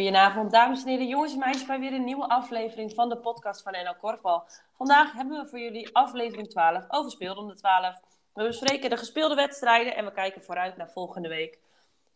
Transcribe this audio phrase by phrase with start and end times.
[0.00, 3.62] Goedenavond, dames en heren, jongens en meisjes, bij weer een nieuwe aflevering van de podcast
[3.62, 4.44] van NL Korfbal.
[4.76, 8.00] Vandaag hebben we voor jullie aflevering 12 over speelronde 12.
[8.34, 11.58] We bespreken de gespeelde wedstrijden en we kijken vooruit naar volgende week.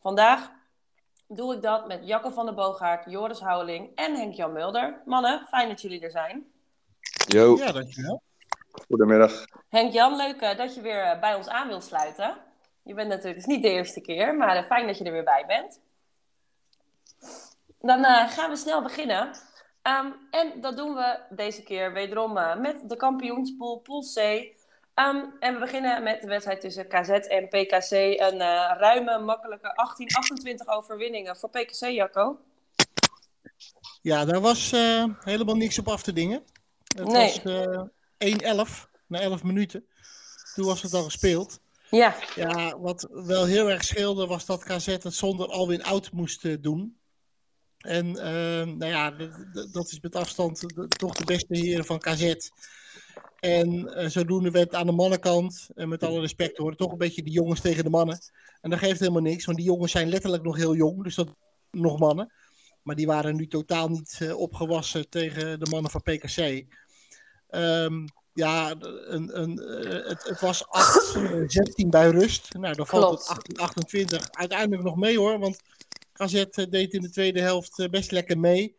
[0.00, 0.50] Vandaag
[1.28, 5.02] doe ik dat met Jacco van der Boogaard, Joris Houweling en Henk-Jan Mulder.
[5.04, 6.46] Mannen, fijn dat jullie er zijn.
[7.26, 7.56] Yo.
[7.56, 8.22] Ja, dankjewel.
[8.86, 9.44] Goedemiddag.
[9.68, 12.36] Henk-Jan, leuk uh, dat je weer uh, bij ons aan wilt sluiten.
[12.82, 15.24] Je bent natuurlijk dus niet de eerste keer, maar uh, fijn dat je er weer
[15.24, 15.80] bij bent.
[17.80, 19.30] Dan uh, gaan we snel beginnen.
[19.82, 24.16] Um, en dat doen we deze keer wederom uh, met de kampioenspool, Pool C.
[24.18, 27.90] Um, en we beginnen met de wedstrijd tussen KZ en PKC.
[28.20, 29.72] Een uh, ruime, makkelijke
[30.64, 32.40] 18-28 overwinningen voor PKC, Jacco.
[34.02, 34.70] Ja, daar was
[35.20, 36.42] helemaal niks op af te dingen.
[36.96, 37.40] Het Nee.
[37.42, 39.84] was 1-11 na 11 minuten.
[40.54, 41.60] Toen was het al gespeeld.
[41.90, 46.44] Ja, Ja, wat wel heel erg scheelde was dat KZ het zonder Alwin Oud moest
[46.44, 46.99] eh, doen.
[47.80, 49.10] En eh, nou ja,
[49.72, 52.34] dat is met afstand de- toch de beste heren van KZ.
[53.40, 57.22] En eh, zodoende werd aan de mannenkant, en met alle respect hoor, toch een beetje
[57.22, 58.18] de jongens tegen de mannen.
[58.60, 61.34] En dat geeft helemaal niks, want die jongens zijn letterlijk nog heel jong, dus dat
[61.70, 62.32] nog mannen.
[62.82, 66.66] Maar die waren nu totaal niet eh, opgewassen tegen de mannen van PKC.
[67.48, 72.54] Ehm, ja, een, een, eh, het, het was 8-16 bij rust.
[72.54, 73.46] Nou, dan valt Klopt.
[73.46, 73.58] het
[74.18, 75.38] 18-28 uiteindelijk nog mee hoor.
[75.38, 75.60] Want
[76.24, 78.76] KZ eh, deed in de tweede helft eh, best lekker mee.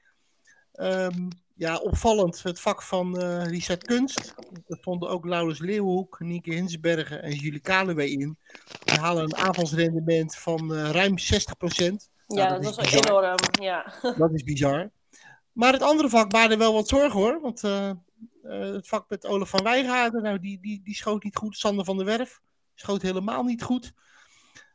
[0.72, 4.34] Ehm, ja, opvallend het vak van Richard Kunst.
[4.68, 8.38] Er stonden ook Laurens Leeuwenhoek, Nieke Hinsbergen en Julie Kaluwe in.
[8.84, 12.10] Die halen een aanvalsrendement van ruim 60%.
[12.28, 13.24] ja Nou, dat, dat was is wel bizar.
[13.24, 13.38] enorm.
[13.62, 13.94] Ja.
[14.18, 14.92] Dat is bizar.
[15.52, 17.42] Maar het andere vak baarde wel wat zorgen hoor.
[17.42, 17.62] Want
[18.42, 21.58] het vak met Olaf van Wijngaarden, nou, die, die, die schoot niet goed.
[21.58, 22.42] Sander van der Werf
[22.76, 23.94] schoot helemaal niet goed.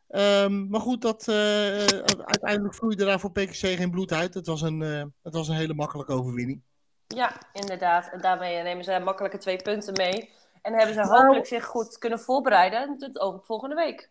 [0.09, 1.87] Ehm, maar goed, dat, eh,
[2.25, 4.35] uiteindelijk vloeide daar voor PKC geen bloed uit.
[4.35, 6.63] Het was een, eh, het was een hele makkelijke overwinning.
[7.07, 8.09] ja, inderdaad.
[8.13, 10.31] En daarmee nemen ze makkelijke twee punten mee.
[10.63, 14.11] En hebben ze Nou- hopelijk zich goed kunnen voorbereiden tot volgende week.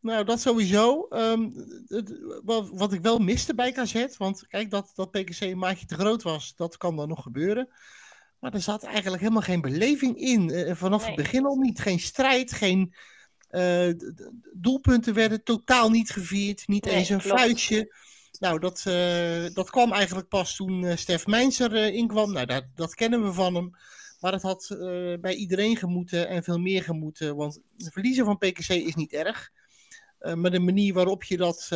[0.00, 1.06] Nou, dat sowieso.
[1.08, 1.50] Ehm,
[1.86, 5.86] het, wat, wat ik wel miste bij KZ, want kijk, dat, dat PKC een maatje
[5.86, 7.68] te groot was, dat kan dan nog gebeuren.
[8.38, 10.50] Maar er zat eigenlijk helemaal geen beleving in.
[10.50, 11.10] Eh, vanaf Nee.
[11.14, 11.80] het begin al niet.
[11.80, 12.94] Geen strijd, geen
[13.56, 13.92] eh,
[14.52, 16.68] doelpunten werden totaal niet gevierd.
[16.68, 17.40] Niet Nee, eens een klopt.
[17.40, 17.90] fluitje.
[18.40, 21.26] Nou, dat, eh, dat kwam eigenlijk pas toen eh, Stef
[21.60, 22.32] er eh, inkwam.
[22.32, 23.70] Nou, dat, dat kennen we van hem.
[24.20, 24.76] Maar het had
[25.20, 27.36] bij iedereen gemoeten en veel meer gemoeten.
[27.36, 29.50] Want de verliezen van PKC is niet erg.
[30.34, 31.68] Maar de manier waarop je dat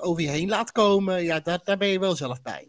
[0.00, 2.68] over je heen laat komen, ja, daar, daar ben je wel zelf bij.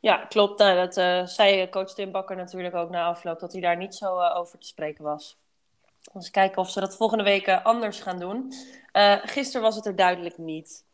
[0.00, 0.58] Ja, klopt.
[0.58, 0.94] Nou, dat
[1.30, 4.66] zei coach Tim Bakker natuurlijk ook na afloop, dat hij daar niet zo over te
[4.66, 5.38] spreken was.
[6.12, 8.52] Dus kijken of ze dat volgende week anders gaan doen.
[8.92, 10.84] Eh gisteren was het er duidelijk niet.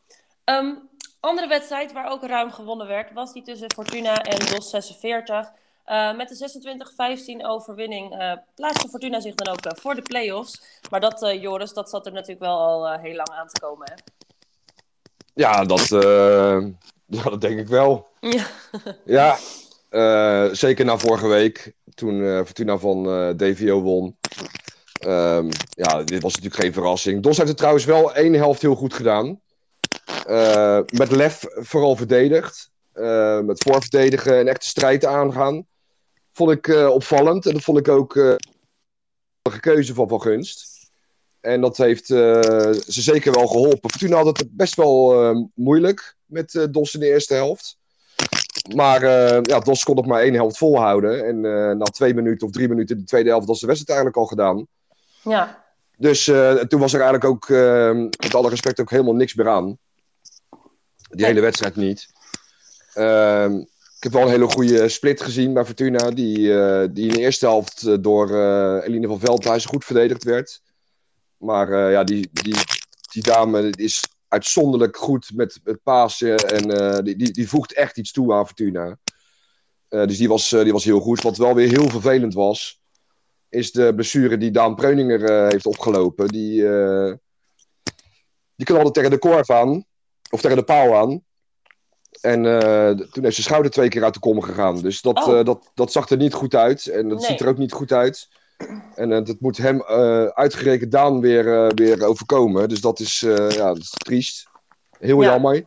[0.44, 0.75] Ehm,
[1.20, 5.53] andere wedstrijd waar ook ruim gewonnen werd, was die tussen Fortuna en DOS 46.
[5.84, 10.81] Eh, met de 26-15 overwinning eh, plaatste Fortuna zich dan ook voor de play-offs.
[10.91, 13.91] Maar dat, Joris, dat zat er natuurlijk wel al heel lang aan te komen.
[13.91, 13.94] Hè?
[15.34, 15.88] Ja, dat,
[17.16, 18.09] ja, dat denk ik wel.
[18.21, 18.47] Ja.
[19.91, 23.03] Ja, zeker na vorige week, toen Fortuna van
[23.36, 24.16] DVO won.
[25.04, 27.22] Ehm, ja, dit was natuurlijk geen verrassing.
[27.22, 29.41] Dos heeft het trouwens wel één helft heel goed gedaan.
[30.26, 32.72] Eh, met lef vooral verdedigd.
[32.94, 35.66] Eh, met voorverdedigen en echte strijd aangaan.
[36.32, 37.47] Vond ik eh, opvallend.
[37.47, 38.15] En dat vond ik ook
[39.42, 40.91] een keuze van Van Gunst.
[41.41, 43.91] En dat heeft ze zeker wel geholpen.
[43.91, 47.76] Fortuna had het best wel eh, moeilijk met Dos in de eerste helft.
[48.75, 49.04] Maar
[49.42, 51.26] ja, Dos kon nog maar één helft volhouden.
[51.26, 51.41] En
[51.78, 54.36] na twee minuten of drie minuten in de tweede helft was de wedstrijd eigenlijk al
[54.36, 54.66] gedaan.
[55.25, 55.65] Ja,
[55.97, 59.49] Dus eh, toen was er eigenlijk ook, eh, met alle respect, ook helemaal niks meer
[59.49, 59.67] aan.
[59.67, 59.79] Die
[61.09, 61.27] Nee.
[61.27, 62.07] hele wedstrijd niet.
[62.95, 63.57] Ehm,
[63.97, 66.11] ik heb wel een hele goede split gezien bij Fortuna.
[66.11, 68.29] Die, eh, die in de eerste helft eh, door
[68.83, 70.63] Eline van Veldhuizen goed verdedigd werd.
[71.37, 72.54] Maar ja, die, die,
[73.13, 76.37] die dame is uitzonderlijk goed met het pasen.
[76.37, 78.98] En die, die, die voegt echt iets toe aan Fortuna.
[79.89, 81.22] Dus die was, die was heel goed.
[81.22, 82.81] Wat wel weer heel vervelend was,
[83.54, 86.28] is de blessure die Daan Preuninger eh, heeft opgelopen.
[86.28, 87.12] Die, eh
[88.56, 89.84] die altijd tegen de korf aan.
[90.30, 91.22] Of tegen de paal aan.
[92.21, 94.80] En eh, toen heeft zijn schouder twee keer uit de kom gegaan.
[94.80, 95.45] Dus dat, Oh.
[95.45, 96.86] dat, dat zag er niet goed uit.
[96.86, 97.27] En dat Nee.
[97.27, 98.28] ziet er ook niet goed uit.
[98.95, 99.83] En dat moet hem
[100.33, 102.68] uitgerekend Daan weer, weer overkomen.
[102.68, 104.47] Dus dat is, ja, dat is triest.
[104.98, 105.30] Heel Ja.
[105.30, 105.65] jammer.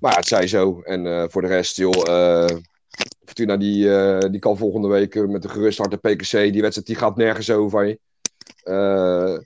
[0.00, 0.80] Maar ja, het zij zo.
[0.80, 2.46] En voor de rest, joh.
[3.24, 6.30] Fortuna die, eh, die kan volgende week eh, met een gerust hart de PKC.
[6.30, 7.98] Die wedstrijd die gaat nergens over.
[8.62, 9.38] Eh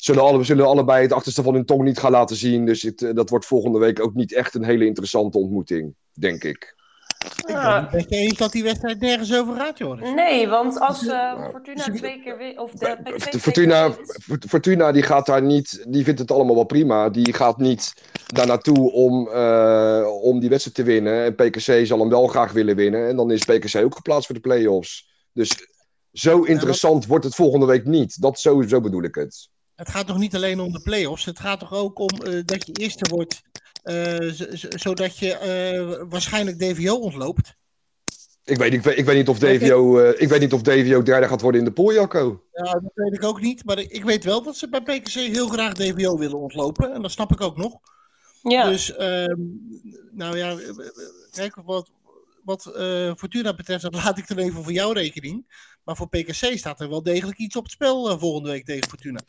[0.00, 2.66] zullen, alle, zullen allebei het achterste van hun tong niet gaan laten zien.
[2.66, 5.94] Dus het, dat wordt volgende week ook niet echt een hele interessante ontmoeting.
[6.12, 6.75] denk ik.
[7.92, 10.10] Ik eens dat die wedstrijd nergens over gaat, Joris.
[10.14, 13.90] Nee, want als uh, Nou, Fortuna twee keer wint, of de Fortuna,
[14.48, 17.08] Fortuna die gaat daar niet, die vindt het allemaal wel prima.
[17.08, 17.92] Die gaat niet
[18.26, 21.24] daar naartoe om, eh, om die wedstrijd te winnen.
[21.24, 23.08] En PKC zal hem wel graag willen winnen.
[23.08, 25.08] En dan is PKC ook geplaatst voor de play-offs.
[25.32, 25.68] Dus
[26.12, 28.20] zo interessant wordt het volgende week niet.
[28.20, 29.48] Dat sowieso bedoel ik het.
[29.76, 31.24] Het gaat toch niet alleen om de play-offs.
[31.24, 33.42] Het gaat toch ook om eh, dat je eerste wordt.
[33.82, 34.16] eh,
[34.76, 37.54] zodat je eh, waarschijnlijk DVO ontloopt.
[38.44, 41.02] Ik weet, ik weet, ik weet niet of DVO, eh, ik weet niet of DVO
[41.02, 42.42] derde gaat worden in de pool, Jacco.
[42.52, 43.64] Ja, dat weet ik ook niet.
[43.64, 46.92] Maar ik weet wel dat ze bij PKC heel graag DVO willen ontlopen.
[46.92, 47.78] En dat snap ik ook nog.
[48.42, 49.40] Ja, Dus, ehm,
[50.12, 50.56] nou ja,
[51.30, 51.90] kijk, wat,
[52.44, 55.64] wat eh, Fortuna betreft, dat laat ik dan even voor jouw rekening.
[55.84, 59.20] Maar voor PKC staat er wel degelijk iets op het spel volgende week tegen Fortuna.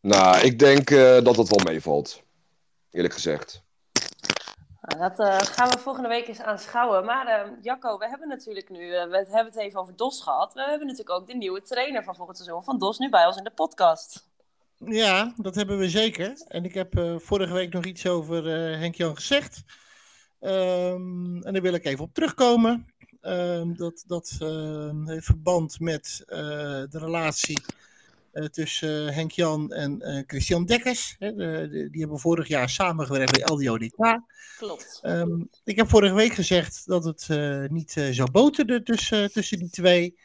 [0.00, 2.22] Nou, ik denk eh, dat het wel meevalt.
[2.90, 3.64] Eerlijk gezegd.
[4.80, 7.04] Nou, dat eh, gaan we volgende week eens aanschouwen.
[7.04, 10.54] Maar eh, Jacco, we hebben natuurlijk nu, eh, we hebben het even over DOS gehad.
[10.54, 13.36] We hebben natuurlijk ook de nieuwe trainer van volgend seizoen van DOS nu bij ons
[13.36, 14.28] in de podcast.
[14.78, 16.44] Ja, dat hebben we zeker.
[16.48, 19.62] En ik heb eh, vorige week nog iets over eh Henk-Jan gezegd.
[20.40, 22.86] Ehm, en daar wil ik even op terugkomen.
[23.20, 26.38] Ehm, dat dat ehm, heeft verband met eh,
[26.88, 27.64] de relatie
[28.36, 31.16] eh, tussen Henk-Jan en eh, Christian Dekkers.
[31.18, 34.20] Hè, de- de- die hebben vorig jaar samengewerkt bij LDODK.
[34.56, 34.98] Klopt.
[35.02, 39.70] Ehm, ik heb vorige week gezegd dat het eh, niet zou boteren tussen, tussen die
[39.70, 40.18] twee.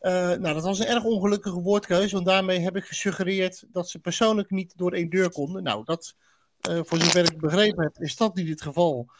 [0.00, 4.50] Nou, dat was een erg ongelukkige woordkeuze, want daarmee heb ik gesuggereerd dat ze persoonlijk
[4.50, 5.62] niet door één deur konden.
[5.62, 6.14] Nou, dat,
[6.60, 9.10] voor zover ik begrepen heb, is dat niet het geval.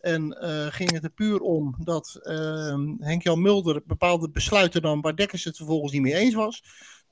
[0.00, 0.36] En
[0.72, 5.56] ging het er puur om dat ehm, Henk-Jan Mulder bepaalde besluiten nam waar Dekkers het
[5.56, 6.62] vervolgens niet mee eens was.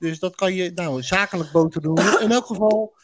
[0.01, 1.99] Dus dat kan je nou zakelijk boter doen.
[2.25, 2.95] In elk geval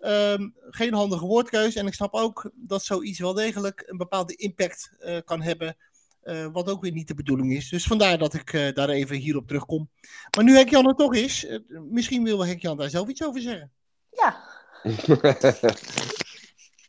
[0.00, 1.74] ehm, geen handige woordkeus.
[1.74, 5.76] En ik snap ook dat zoiets wel degelijk een bepaalde impact eh, kan hebben.
[6.22, 7.68] eh, wat ook weer niet de bedoeling is.
[7.68, 9.90] Dus vandaar dat ik eh, daar even hierop terugkom.
[10.36, 11.46] Maar nu Henk-Jan er toch is,
[11.90, 13.72] misschien wil Henk-Jan daar zelf iets over zeggen.
[14.10, 14.42] Ja,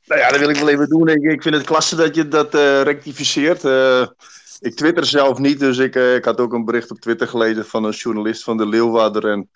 [0.06, 1.08] Nou ja, dat wil ik wel even doen.
[1.08, 3.64] Ik, ik vind het klasse dat je dat eh, rectificeert.
[4.60, 7.66] Ik twitter zelf niet, dus ik, eh, ik had ook een bericht op Twitter gelezen
[7.66, 9.28] van een journalist van de Leeuwarder.
[9.28, 9.50] En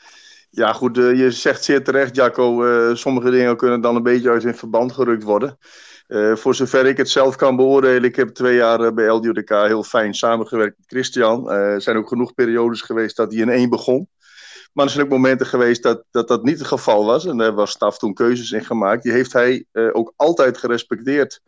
[0.49, 2.63] ja, goed, eh, je zegt zeer terecht, Jacco.
[2.63, 5.57] eh, sommige dingen kunnen dan een beetje uit in verband gerukt worden.
[6.33, 10.13] Voor zover ik het zelf kan beoordelen, ik heb twee jaar bij LDODK heel fijn
[10.13, 11.49] samengewerkt met Christian.
[11.51, 14.09] Er zijn ook genoeg periodes geweest dat hij in één begon.
[14.73, 17.25] Maar er zijn ook momenten geweest dat, dat dat niet het geval was.
[17.25, 19.03] En daar was staf toen keuzes in gemaakt.
[19.03, 21.41] Die heeft hij ook altijd gerespecteerd.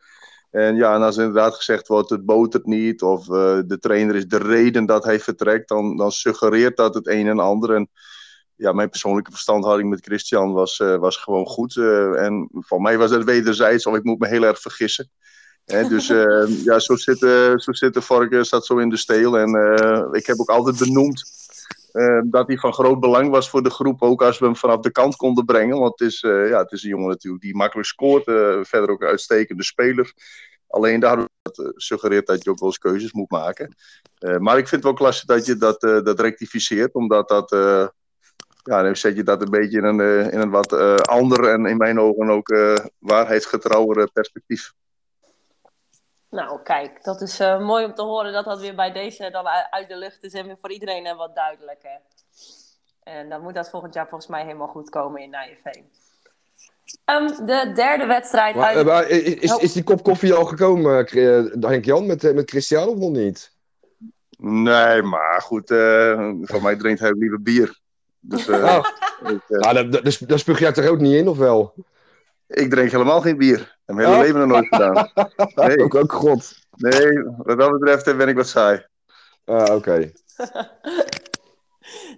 [0.51, 4.27] En ja, en als inderdaad gezegd wordt, het botert niet, of eh, de trainer is
[4.27, 7.75] de reden dat hij vertrekt, dan, dan suggereert dat het een en ander.
[7.75, 7.89] En
[8.55, 11.77] ja, mijn persoonlijke verstandhouding met Christian was, eh, was gewoon goed.
[11.77, 15.09] eh, en voor mij was het wederzijds, of ik moet me heel erg vergissen.
[15.65, 16.07] Dus
[16.63, 17.17] ja, zo zit,
[17.55, 19.37] zo zit de varken, staat zo in de steel.
[19.37, 19.49] En
[20.11, 21.23] ik heb ook altijd benoemd
[21.91, 24.79] eh, dat hij van groot belang was voor de groep, ook als we hem vanaf
[24.79, 25.79] de kant konden brengen.
[25.79, 28.89] Want het is, eh, ja, het is een jongen natuurlijk die makkelijk scoort, eh, verder
[28.89, 30.13] ook een uitstekende speler.
[30.67, 33.75] Alleen daardoor eh, suggereert dat je ook wel eens keuzes moet maken.
[34.39, 37.49] Maar ik vind het wel klasse dat je dat, dat rectificeert, omdat dat,
[38.63, 41.65] ja, dan zet je dat een beetje in een, in een wat eh, ander en
[41.65, 44.73] in mijn ogen ook eh waarheidsgetrouwere perspectief.
[46.31, 49.47] Nou kijk, dat is eh, mooi om te horen dat dat weer bij deze dan
[49.47, 51.99] uit de lucht is en weer voor iedereen eh, wat duidelijker.
[53.03, 55.89] En dan moet dat volgend jaar volgens mij helemaal goed komen in Nijeveen.
[57.05, 58.77] Ehm de derde wedstrijd Maar, uit...
[58.77, 61.07] eh, maar is, is, is die kop koffie al gekomen,
[61.59, 63.51] Henk-Jan, met, met Christian of nog niet?
[64.37, 67.79] Nee, maar goed, eh voor mij drinkt hij liever bier.
[68.19, 68.85] Dus eh, Oh.
[69.31, 71.73] ik, Nou, daar, daar, daar spuug jij er ook niet in, of wel?
[72.51, 73.59] Ik drink helemaal geen bier.
[73.59, 74.25] Ik heb mijn hele Oh.
[74.25, 75.11] leven nog nooit gedaan.
[75.67, 75.83] Nee.
[75.83, 76.53] Ook, ook god.
[76.71, 78.85] Nee, wat dat betreft eh, ben ik wat saai.
[79.45, 80.11] Ah, oké.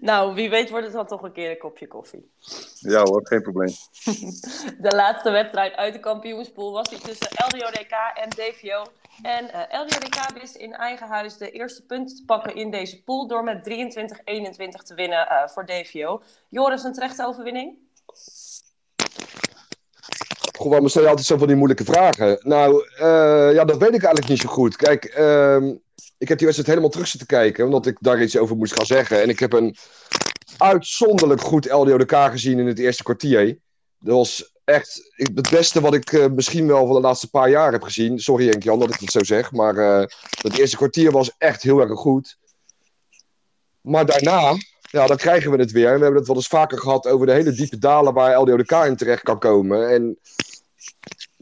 [0.01, 2.31] Nou, wie weet wordt het dan toch een keer een kopje koffie.
[2.79, 3.67] Ja hoor, geen probleem.
[4.87, 8.83] De laatste wedstrijd uit de kampioenspool was die tussen LDODK en DVO.
[9.21, 13.27] En eh LDODK wist in eigen huis de eerste punten te pakken in deze pool
[13.27, 16.21] door met 23-21 te winnen eh, voor DVO.
[16.49, 17.77] Joris, een terechte overwinning?
[20.63, 22.39] Goh, waarom stel je altijd zo van die moeilijke vragen?
[22.41, 24.75] Nou, eh, ja, dat weet ik eigenlijk niet zo goed.
[24.75, 25.73] Kijk, ehm,
[26.17, 28.85] ik heb die wedstrijd helemaal terug zitten kijken, omdat ik daar iets over moest gaan
[28.85, 29.21] zeggen.
[29.21, 29.75] En ik heb een
[30.57, 33.59] uitzonderlijk goed LDODK gezien in het eerste kwartier.
[33.99, 37.71] Dat was echt het beste wat ik eh, misschien wel van de laatste paar jaar
[37.71, 38.19] heb gezien.
[38.19, 40.05] Sorry Henk-Jan dat ik het zo zeg, maar eh
[40.41, 42.37] het eerste kwartier was echt heel erg goed.
[43.81, 45.87] Maar daarna, ja, dan krijgen we het weer.
[45.87, 48.71] En we hebben het wel eens vaker gehad over de hele diepe dalen waar LDODK
[48.71, 49.89] in terecht kan komen.
[49.89, 50.19] En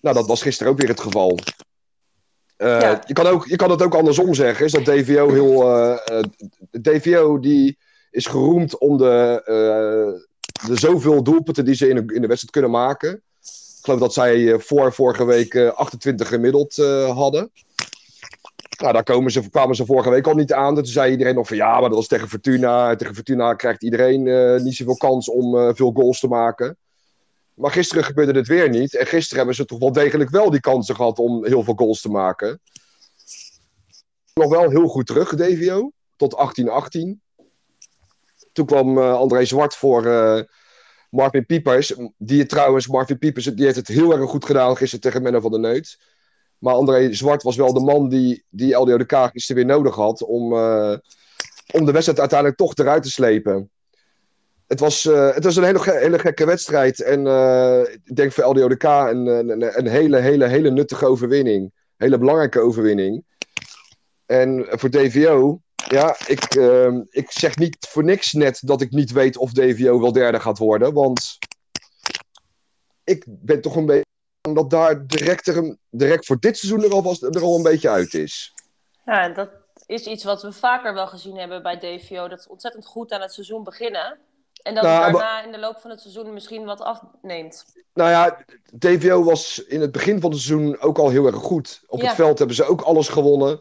[0.01, 1.39] nou, dat was gisteren ook weer het geval.
[2.57, 3.01] Eh, Ja.
[3.05, 4.65] je, kan ook, je kan het ook andersom zeggen.
[4.65, 5.69] Is dat DVO heel.
[5.77, 6.24] eh, eh,
[6.81, 7.77] DVO die
[8.12, 9.41] is geroemd om de,
[10.67, 13.13] de zoveel doelpunten die ze in, de- in de wedstrijd kunnen maken.
[13.77, 16.75] Ik geloof dat zij voor vorige week eh, 28 gemiddeld
[17.07, 17.51] hadden.
[18.81, 20.75] Nou, daar komen ze, kwamen ze vorige week al niet aan.
[20.75, 22.95] Toen zei iedereen nog van ja, maar dat was tegen Fortuna.
[22.95, 24.24] Tegen Fortuna krijgt iedereen
[24.63, 26.77] niet zoveel kans om veel goals te maken.
[27.62, 28.96] Maar gisteren gebeurde dit weer niet.
[28.96, 32.01] En gisteren hebben ze toch wel degelijk wel die kansen gehad om heel veel goals
[32.01, 32.60] te maken.
[34.34, 35.91] Nog wel heel goed terug, DVO.
[36.15, 37.20] Tot 18-18.
[38.51, 40.44] Toen kwam eh, André Zwart voor eh,
[41.10, 41.94] Marvin Piepers.
[42.18, 45.51] Die trouwens, Marvin Piepers, die heeft het heel erg goed gedaan gisteren tegen Menno van
[45.51, 46.00] der Neut.
[46.58, 50.53] Maar André Zwart was wel de man die, die LDODK gisteren weer nodig had om,
[50.53, 50.96] eh,
[51.72, 53.70] om de wedstrijd uiteindelijk toch eruit te slepen.
[54.72, 57.01] Het was, eh, het was een hele, hele gekke wedstrijd.
[57.01, 61.72] En eh, ik denk voor LDODK een, een, een hele, hele, hele nuttige overwinning.
[61.98, 63.24] Hele belangrijke overwinning.
[64.25, 69.12] En voor DVO, ja, ik, eh, ik zeg niet voor niks net dat ik niet
[69.12, 70.94] weet of DVO wel derde gaat worden.
[70.94, 71.38] Want
[73.04, 74.06] ik ben toch een beetje
[74.42, 77.63] bang dat daar direct, er direct voor dit seizoen er al, was, er al een
[77.63, 78.54] beetje uit is.
[79.06, 79.50] Ja, dat
[79.86, 82.28] is iets wat we vaker wel gezien hebben bij DVO.
[82.28, 84.20] Dat ze ontzettend goed aan het seizoen beginnen.
[84.62, 87.65] En dat Nou, het maar- daarna in de loop van het seizoen misschien wat afneemt.
[87.94, 88.46] Nou ja,
[88.80, 91.84] DVO was in het begin van het seizoen ook al heel erg goed.
[91.88, 92.06] Op Ja.
[92.06, 93.58] het veld hebben ze ook alles gewonnen.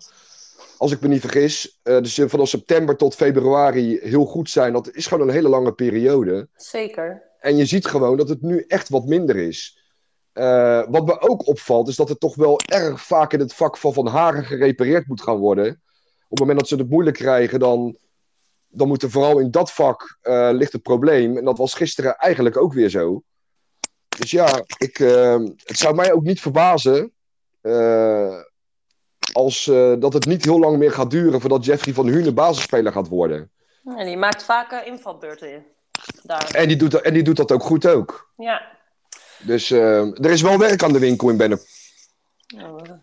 [0.79, 1.79] Als ik me niet vergis.
[1.83, 4.73] Eh, dus vanaf september tot februari heel goed zijn.
[4.73, 6.49] Dat is gewoon een hele lange periode.
[6.57, 7.23] Zeker.
[7.41, 9.79] En je ziet gewoon dat het nu echt wat minder is.
[10.33, 13.77] Eh, wat me ook opvalt, is dat het toch wel erg vaak in het vak
[13.77, 15.67] van Van Haren gerepareerd moet gaan worden.
[16.29, 17.97] Op het moment dat ze het moeilijk krijgen, dan,
[18.71, 21.37] dan moet er vooral in dat vak eh, ligt het probleem.
[21.39, 23.23] En dat was gisteren eigenlijk ook weer zo.
[24.19, 27.13] Dus ja, ik, eh, het zou mij ook niet verbazen
[27.61, 28.41] eh,
[29.33, 32.93] als eh, dat het niet heel lang meer gaat duren voordat Jeffrey van Hunen basisspeler
[32.93, 33.51] gaat worden.
[33.97, 35.65] En die maakt vaak eh, invalbeurten in.
[36.23, 36.51] Daar.
[36.55, 38.31] En die doet, dat- en die doet dat ook goed ook.
[38.37, 38.79] Ja.
[39.39, 41.61] Dus eh, er is wel werk aan de winkel in Bennep.
[42.47, 43.01] We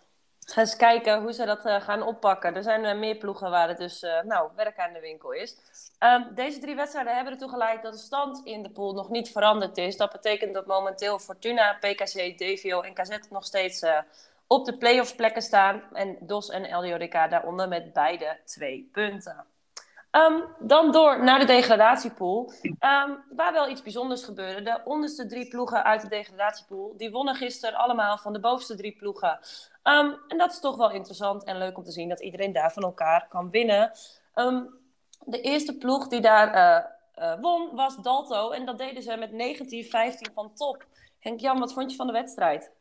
[0.53, 2.55] gaan eens kijken hoe ze dat eh, gaan oppakken.
[2.55, 5.55] Er zijn eh, meer ploegen waar het dus eh, nou, werk aan de winkel is.
[5.99, 9.31] Ehm, deze drie wedstrijden hebben ertoe geleid dat de stand in de pool nog niet
[9.31, 9.97] veranderd is.
[9.97, 13.85] Dat betekent dat momenteel Fortuna, PKC, DVO en KZ nog steeds
[14.47, 15.81] op de playoffs plekken staan.
[15.93, 19.45] En DOS en LDODK daaronder met beide twee punten.
[20.11, 22.51] Ehm, dan door naar de degradatiepool.
[22.79, 24.61] Ehm, waar wel iets bijzonders gebeurde.
[24.61, 26.93] De onderste drie ploegen uit de degradatiepool.
[26.97, 29.39] Die wonnen gisteren allemaal van de bovenste drie ploegen.
[29.87, 32.73] Ehm, en dat is toch wel interessant en leuk om te zien dat iedereen daar
[32.73, 33.91] van elkaar kan winnen.
[34.33, 34.63] Ehm,
[35.25, 38.51] de eerste ploeg die daar eh, eh, won was Dalto.
[38.51, 40.85] En dat deden ze met 19-15 van top.
[41.19, 42.71] Henk-Jan, wat vond je van de wedstrijd?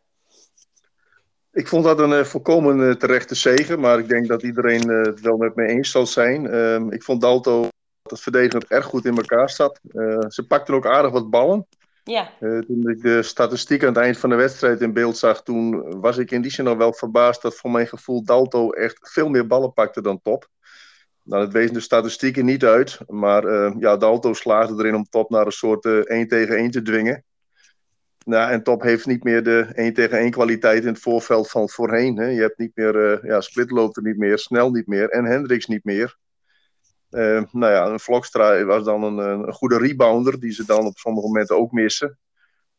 [1.53, 5.37] Ik vond dat een eh, volkomen terechte zege, maar ik denk dat iedereen het wel
[5.37, 6.51] met me eens zal zijn.
[6.51, 7.61] Ehm, ik vond Dalto
[8.03, 9.81] dat het verdedigend erg goed in elkaar zat.
[10.29, 11.67] Ze pakten ook aardig wat ballen.
[12.11, 15.43] Ja, Eh, toen ik de statistiek aan het eind van de wedstrijd in beeld zag,
[15.43, 19.29] toen was ik in die zin wel verbaasd dat voor mijn gevoel Dalto echt veel
[19.29, 20.49] meer ballen pakte dan Top.
[21.23, 25.31] Nou, dat wezen de statistieken niet uit, maar eh, ja, Dalto slaagde erin om Top
[25.31, 27.25] naar een soort 1 tegen 1 te dwingen.
[28.25, 31.69] Nou, en Top heeft niet meer de 1 tegen 1 kwaliteit in het voorveld van
[31.69, 32.17] voorheen.
[32.17, 32.27] Hè.
[32.27, 35.67] Je hebt niet meer, ja, Split loopt er niet meer, Snel niet meer en Hendricks
[35.67, 36.17] niet meer.
[37.17, 40.97] Eh, nou ja, een Vlokstra was dan een, een goede rebounder, die ze dan op
[40.97, 42.19] sommige momenten ook missen.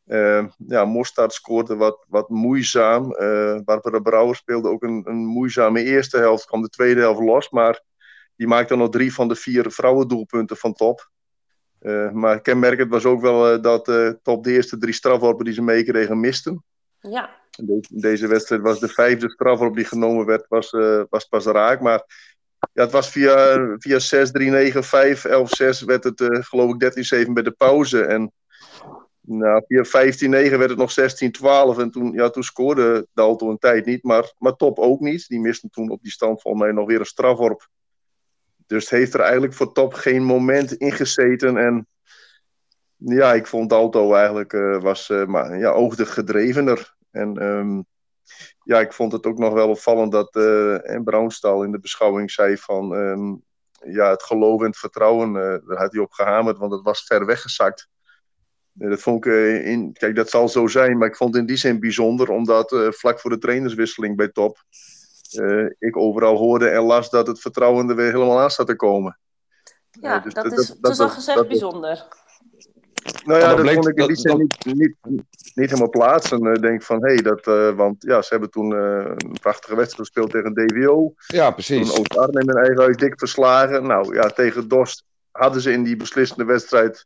[0.06, 3.12] Eh, ja, Mostard scoorde wat, wat moeizaam.
[3.12, 7.50] Eh Barbara Brouwer speelde ook een, een moeizame eerste helft, kwam de tweede helft los,
[7.50, 7.82] maar
[8.36, 11.10] die maakte nog drie van de vier vrouwendoelpunten van top.
[11.80, 13.86] Eh, maar kenmerkend was ook wel dat
[14.24, 16.64] top de eerste drie strafworpen die ze meekregen misten.
[17.00, 17.46] ja.
[17.64, 20.72] Deze, deze wedstrijd was de vijfde strafworp die genomen werd, was,
[21.10, 21.82] was pas raak.
[21.82, 22.04] Maar
[22.74, 26.74] ja, het was via, via 6, 3, 9, 5, 11, 6 werd het eh, geloof
[26.74, 28.02] ik 13, 7 bij de pauze.
[28.02, 28.32] En
[29.22, 31.78] nou, via 15, 9 werd het nog 16, 12.
[31.78, 35.28] En toen, ja, toen scoorde Dalton een tijd niet, maar, maar Top ook niet.
[35.28, 37.68] Die miste toen op die stand volgens nog weer een strafworp.
[38.68, 41.58] Dus het heeft er eigenlijk voor Top geen moment in gezeten.
[41.58, 41.88] En
[42.96, 46.96] ja, ik vond Dalto eigenlijk eh, was eh, maar, ja, oogde gedrevener.
[47.12, 47.82] En ehm,
[48.64, 52.32] ja, ik vond het ook nog wel opvallend dat eh en Brounstal in de beschouwing
[52.32, 53.36] zei van ehm,
[53.94, 57.04] ja, het geloof en het vertrouwen, eh, daar had hij op gehamerd, want het was
[57.04, 57.88] ver weggezakt.
[58.80, 61.42] Eh, dat vond ik eh, in, kijk, dat zal zo zijn, maar ik vond het
[61.42, 64.58] in die zin bijzonder, omdat eh, vlak voor de trainerswisseling bij Top
[65.32, 68.76] eh, ik overal hoorde en las dat het vertrouwen er weer helemaal aan staat te
[68.76, 69.20] komen.
[69.92, 72.08] Ja, Eh, dus dat dat- is dat- dat, is al gezegd bijzonder.
[73.26, 74.96] Nou ja, dat bleek- vond ik in die zin niet, niet,
[75.56, 76.54] niet helemaal plaatsen.
[76.54, 80.08] Ik denk van, hé, dat, eh, want ja, ze hebben toen eh, een prachtige wedstrijd
[80.08, 81.14] gespeeld tegen DWO.
[81.28, 81.98] Ja, Toen precies.
[81.98, 83.88] Oost-Arnhem in eigen huis dik verslagen.
[83.88, 87.06] Nou ja, tegen Dorst hadden ze in die beslissende wedstrijd...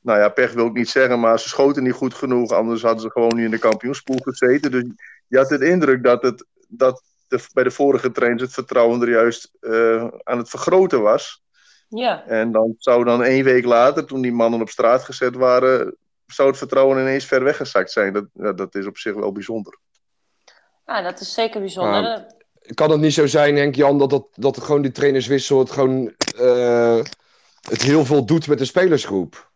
[0.00, 2.52] Nou ja, pech wil ik niet zeggen, maar ze schoten niet goed genoeg.
[2.52, 4.70] Anders hadden ze gewoon niet in de kampioenspoel gezeten.
[4.70, 4.84] Dus
[5.26, 9.10] je had de indruk dat, het, dat de, bij de vorige trainers het vertrouwen er
[9.10, 11.41] juist eh, aan het vergroten was.
[11.94, 15.96] Ja, En dan zou dan één week later, toen die mannen op straat gezet waren...
[16.26, 18.12] zou het vertrouwen ineens ver weggezakt zijn.
[18.12, 19.78] Dat, ja, dat is op zich wel bijzonder.
[20.84, 22.02] ah, dat is zeker bijzonder.
[22.02, 22.26] Ja.
[22.74, 27.00] Kan het niet zo zijn, Henk-Jan, dat, dat, dat gewoon die trainerswissel het gewoon eh,
[27.70, 29.50] het heel veel doet met de spelersgroep?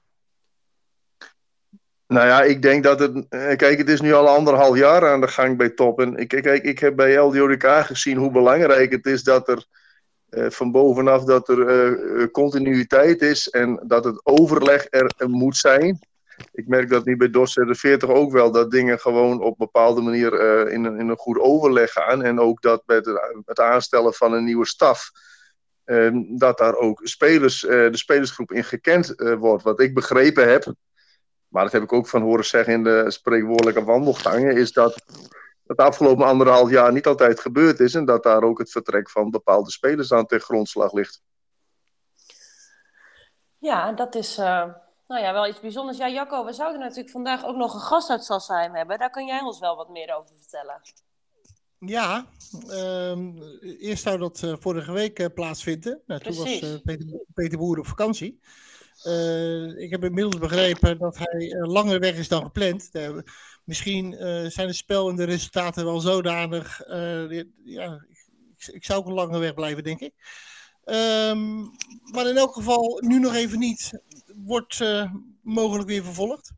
[2.07, 3.26] Nou ja, ik denk dat het.
[3.28, 6.00] eh, Kijk, het is nu al anderhalf jaar aan de gang bij top.
[6.00, 9.66] En ik, kijk, ik heb bij LDODK gezien hoe belangrijk het is dat er
[10.37, 15.99] van bovenaf dat er eh, eh, continuïteit is en dat het overleg er, moet zijn.
[16.52, 20.33] Ik merk dat nu bij DOS 40 ook wel, dat dingen gewoon op bepaalde manier
[20.33, 22.23] eh, in, een, in een goed overleg gaan.
[22.23, 22.97] En ook dat bij
[23.45, 25.11] het, aanstellen van een nieuwe staf,
[25.85, 29.62] eh, dat daar ook spelers, eh, de spelersgroep in gekend eh, wordt.
[29.62, 30.75] Wat ik begrepen heb,
[31.49, 35.02] maar dat heb ik ook van horen zeggen in de spreekwoordelijke wandelgangen, is dat
[35.67, 39.11] het de afgelopen anderhalf jaar niet altijd gebeurd is en dat daar ook het vertrek
[39.11, 41.23] van bepaalde spelers aan ten grondslag ligt.
[43.59, 44.65] Ja, dat is eh,
[45.07, 45.99] nou ja, wel iets bijzonders.
[45.99, 48.99] Ja, Jacco, we zouden natuurlijk vandaag ook nog een gast uit Sassheim hebben.
[48.99, 50.81] Daar kun jij ons wel wat meer over vertellen.
[51.79, 52.27] Ja,
[52.69, 53.33] ehm,
[53.81, 56.03] eerst zou dat eh, vorige week eh, plaatsvinden.
[56.07, 58.41] Nou, toen was eh, Peter, Peter Boer op vakantie.
[59.03, 62.91] Eh, ik heb inmiddels begrepen dat hij eh, langer weg is dan gepland.
[63.67, 66.81] Misschien eh, zijn het spel en de resultaten wel zodanig.
[66.81, 70.15] eh, ja, ik, ik zou ook een langer weg blijven, denk ik.
[70.85, 71.61] Ehm,
[72.13, 74.01] maar in elk geval, nu nog even niet.
[74.37, 76.53] Wordt eh, mogelijk weer vervolgd.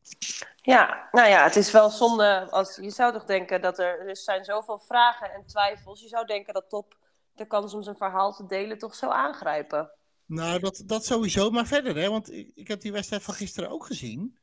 [0.56, 2.50] Ja, nou ja, het is wel zonde.
[2.50, 6.00] Als, je zou toch denken dat er, er zijn zoveel vragen en twijfels.
[6.00, 6.96] Je zou denken dat Top
[7.34, 9.90] de kans om zijn verhaal te delen toch zou aangrijpen.
[10.26, 11.50] Nou, dat, dat sowieso.
[11.50, 14.38] Maar verder, hè, want ik, ik heb die wedstrijd van gisteren ook gezien.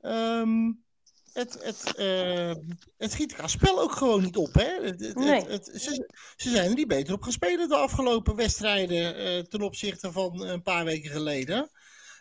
[0.00, 0.72] Ehm,
[1.36, 2.52] het, het, eh,
[2.98, 4.54] het schiet qua spel ook gewoon niet op.
[4.54, 4.84] Hè?
[4.86, 5.40] Het, het- Nee.
[5.40, 9.60] het- het- ze, ze zijn er niet beter op gespeeld de afgelopen wedstrijden eh, ten
[9.62, 11.70] opzichte van een paar weken geleden.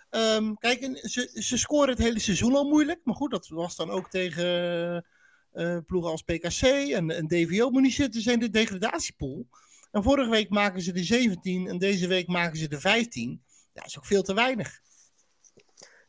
[0.10, 3.00] Ehm, kijk, en ze, ze scoren het hele seizoen al moeilijk.
[3.04, 5.06] Maar goed, dat was dan ook tegen
[5.52, 7.70] eh, ploegen als PKC en, en DVO.
[7.70, 9.48] Maar nu zitten ze in de degradatiepool.
[9.92, 13.44] En vorige week maken ze de 17 en deze week maken ze de 15.
[13.48, 14.80] Ja, dat is ook veel te weinig.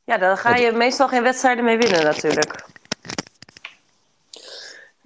[0.05, 2.66] Ja, daar ga je meestal geen wedstrijden mee winnen natuurlijk.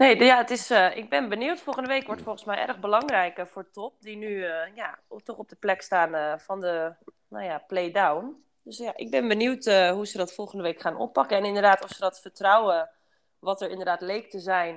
[0.00, 1.60] Nee, ja, het is, eh, ik ben benieuwd.
[1.60, 3.94] Volgende week wordt volgens mij erg belangrijk eh, voor Top.
[4.00, 6.92] Die nu eh, ja, toch op de plek staan van de
[7.28, 8.44] nou ja, play-down.
[8.64, 11.36] Dus ja, ik ben benieuwd hoe ze dat volgende week gaan oppakken.
[11.36, 12.90] En inderdaad of ze dat vertrouwen,
[13.38, 14.76] wat er inderdaad leek te zijn,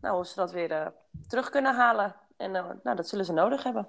[0.00, 0.92] nou, of ze dat weer
[1.28, 2.14] terug kunnen halen.
[2.36, 2.50] En
[2.82, 3.88] nou, dat zullen ze nodig hebben.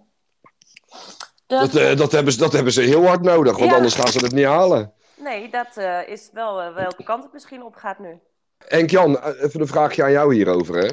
[1.47, 3.75] Dat, eh, dat, hebben ze, dat hebben ze heel hard nodig, want Ja.
[3.75, 4.93] anders gaan ze het niet halen.
[5.15, 8.19] Nee, dat is wel welke kant het misschien op gaat nu.
[8.67, 10.75] Henk-Jan, eh, even een vraagje aan jou hierover.
[10.75, 10.89] Hè.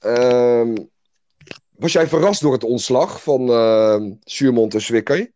[0.00, 0.74] Ehm,
[1.76, 5.30] was jij verrast door het ontslag van uh, Suurmond en Zwicker?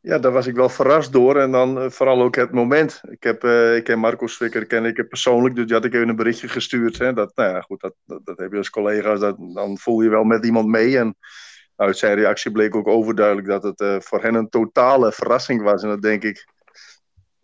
[0.00, 1.36] Ja, daar was ik wel verrast door.
[1.36, 3.00] En dan eh, vooral ook het moment.
[3.08, 6.08] Ik, heb, eh, ik ken Marco Swikker ken ik persoonlijk, dus die had ik even
[6.08, 6.98] een berichtje gestuurd.
[6.98, 10.08] Hè, dat, nou ja, goed, dat, dat, heb je als collega's, dat, dan voel je
[10.08, 10.98] wel met iemand mee.
[10.98, 11.16] En
[11.76, 15.82] uit zijn reactie bleek ook overduidelijk dat het voor hen een totale verrassing was.
[15.82, 16.46] En dat denk ik,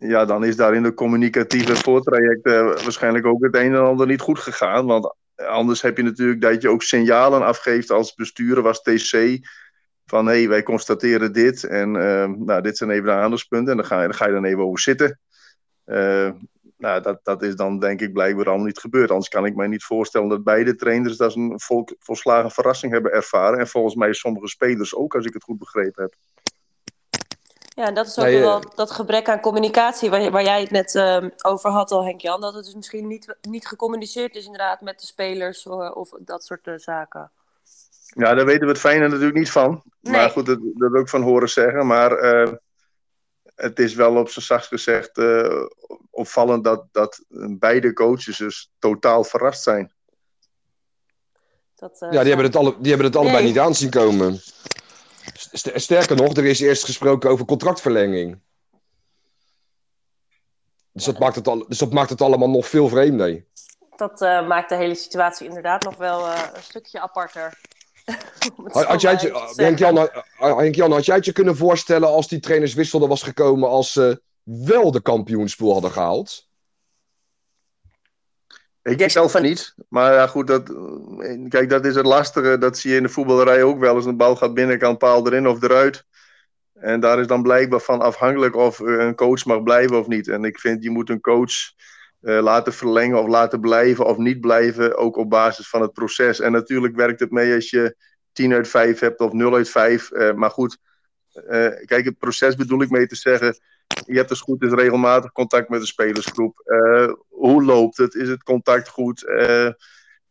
[0.07, 4.07] ja, dan is daar in de communicatieve voortraject eh, waarschijnlijk ook het een en ander
[4.07, 4.85] niet goed gegaan.
[4.85, 9.39] Want anders heb je natuurlijk dat je ook signalen afgeeft als bestuurder, was TC
[10.05, 13.77] van hé, hey, wij constateren dit en uh, nou, dit zijn even de aandachtspunten en
[13.77, 15.19] dan ga je, dan even over zitten.
[15.85, 16.31] Uh,
[16.77, 19.09] nou, dat, dat is dan denk ik blijkbaar allemaal niet gebeurd.
[19.09, 23.11] Anders kan ik mij niet voorstellen dat beide trainers dat een vol, volslagen verrassing hebben
[23.11, 23.59] ervaren.
[23.59, 26.13] En volgens mij sommige spelers ook, als ik het goed begrepen heb.
[27.75, 30.71] Ja, en dat is ook nee, wel dat gebrek aan communicatie waar, waar jij het
[30.71, 32.41] net uh, over had al, Henk-Jan.
[32.41, 36.45] Dat het dus misschien niet, niet gecommuniceerd is inderdaad met de spelers of, of dat
[36.45, 37.31] soort uh, zaken.
[38.05, 39.83] Ja, daar weten we het fijne natuurlijk niet van.
[39.99, 40.13] Nee.
[40.13, 41.87] Maar goed, dat, dat ook van horen zeggen.
[41.87, 42.51] Maar uh,
[43.55, 45.65] het is wel op zijn zachtst gezegd uh,
[46.09, 47.23] opvallend dat, dat
[47.59, 49.91] beide coaches dus totaal verrast zijn.
[51.75, 53.51] Dat, uh, ja, die hebben, het alle, die hebben het allebei nee.
[53.51, 54.41] niet aanzien komen.
[55.51, 58.39] Sterker nog, er is eerst gesproken over contractverlenging.
[60.91, 63.45] Dus dat, maakt het al, dus dat maakt het allemaal nog veel vreemder.
[63.95, 67.59] Dat maakt de hele situatie inderdaad nog wel een stukje aparter.
[68.87, 73.23] Had jij, Henk-Jan, Henk had jij het je kunnen voorstellen als die trainerswissel er was
[73.23, 76.49] gekomen als uh, wel de kampioenspool hadden gehaald.
[78.83, 79.73] Ik denk zelf niet.
[79.89, 80.63] Maar ja, goed, dat,
[81.47, 82.57] kijk, dat is het lastige.
[82.57, 84.05] Dat zie je in de voetballerij ook wel eens.
[84.05, 86.05] Een bal gaat binnenkant paal erin of eruit.
[86.73, 90.27] En daar is dan blijkbaar van afhankelijk of een coach mag blijven of niet.
[90.27, 91.51] En ik vind, je moet een coach
[92.21, 94.97] uh, laten verlengen of laten blijven of niet blijven.
[94.97, 96.39] Ook op basis van het proces.
[96.39, 97.95] En natuurlijk werkt het mee als je
[98.31, 100.11] 10 uit 5 hebt of 0 uit 5.
[100.11, 100.77] Uh, maar goed,
[101.85, 103.55] kijk, het proces bedoel ik mee te zeggen
[104.05, 106.61] je hebt dus goed is regelmatig contact met de spelersgroep.
[106.65, 108.15] Uh, hoe loopt het?
[108.15, 109.23] Is het contact goed?
[109.23, 109.73] Uh, uh,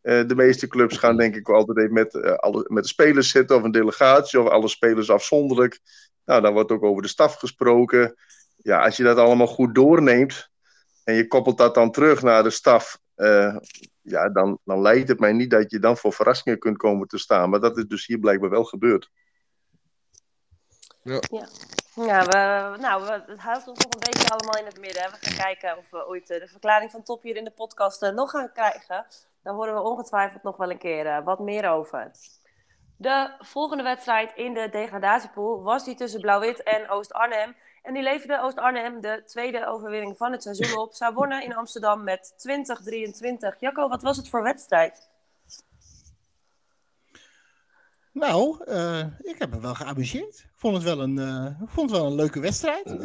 [0.02, 3.62] de meeste clubs gaan denk ik altijd even met, alle, met de spelers zitten of
[3.62, 5.80] een delegatie of alle spelers afzonderlijk.
[6.24, 8.14] Nou, dan wordt ook over de staf gesproken.
[8.56, 10.48] Ja, als je dat allemaal goed doorneemt
[11.04, 12.98] en je koppelt dat dan terug naar de staf,
[14.02, 17.18] ja, dan, dan lijkt het mij niet dat je dan voor verrassingen kunt komen te
[17.18, 17.50] staan.
[17.50, 19.10] Maar dat is dus hier blijkbaar wel gebeurd.
[21.02, 21.20] Ja.
[21.30, 21.48] ja.
[22.06, 25.10] Ja, we, nou, we, het houdt ons nog een beetje allemaal in het midden.
[25.10, 28.30] We gaan kijken of we ooit de verklaring van Top hier in de podcast nog
[28.30, 29.06] gaan krijgen.
[29.42, 32.10] Daar horen we ongetwijfeld nog wel een keer wat meer over.
[32.96, 37.56] De volgende wedstrijd in de degradatiepool was die tussen Blauw-Wit en Oost-Arnhem.
[37.82, 40.94] En die leverde Oost-Arnhem de tweede overwinning van het seizoen op.
[40.94, 42.32] Zij wonnen in Amsterdam met
[43.54, 43.58] 20-23.
[43.58, 45.09] Jacco, wat was het voor wedstrijd?
[48.12, 50.38] Nou, uh, ik heb me wel geamuseerd.
[50.38, 52.96] Ik vond het wel een, uh, vond het wel een leuke wedstrijd.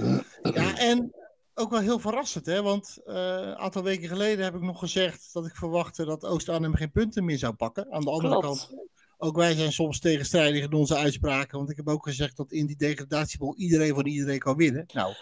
[0.41, 1.13] Ja, en
[1.53, 2.61] ook wel heel verrassend, hè?
[2.61, 6.75] Want uh, een aantal weken geleden heb ik nog gezegd dat ik verwachtte dat Oost-Arnhem
[6.75, 7.91] geen punten meer zou pakken.
[7.91, 8.45] Aan de andere Klopt.
[8.67, 8.87] kant,
[9.17, 11.57] ook wij zijn soms tegenstrijdig in onze uitspraken.
[11.57, 14.85] Want ik heb ook gezegd dat in die degradatiebol iedereen van iedereen kan winnen.
[14.93, 15.13] Nou,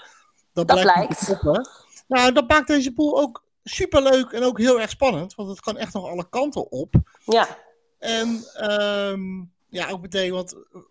[0.53, 1.29] dat, dat blijkt.
[1.29, 1.67] Op,
[2.07, 5.35] nou, dat maakt deze pool ook superleuk en ook heel erg spannend.
[5.35, 6.95] Want het kan echt nog alle kanten op.
[7.25, 7.57] Ja.
[7.99, 10.81] En um, ja, ook meteen, want eh,